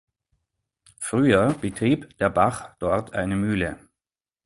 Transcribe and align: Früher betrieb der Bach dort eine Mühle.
Früher 0.97 1.53
betrieb 1.53 2.17
der 2.17 2.31
Bach 2.31 2.71
dort 2.79 3.13
eine 3.13 3.35
Mühle. 3.35 3.77